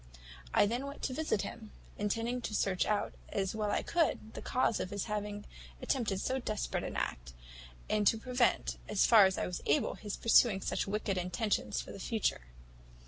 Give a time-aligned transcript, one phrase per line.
[0.51, 4.33] "I then went to visit him, intending to search out, as well as I could,
[4.33, 5.45] the cause of his having
[5.79, 7.33] attempted so desperate an act,
[7.87, 11.91] and to prevent, as far as I was able, his pursuing such wicked intentions for
[11.91, 12.41] the future.